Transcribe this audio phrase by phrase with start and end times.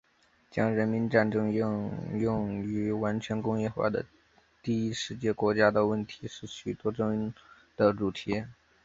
[0.49, 4.03] 将人民战争应用于完全工业化的
[4.63, 7.33] 第一世界国家的问题是许多争论
[7.77, 8.43] 的主题。